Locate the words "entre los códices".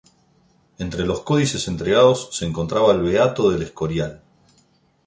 0.79-1.67